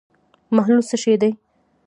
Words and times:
محلول 0.55 0.81
څه 0.89 0.95
شی 1.03 1.15
دی. 1.21 1.31